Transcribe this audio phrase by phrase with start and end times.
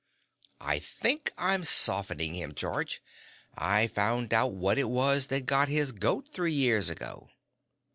[0.61, 3.03] "I think I'm softening him, George.
[3.55, 7.29] I found out what it was that got his goat three years ago."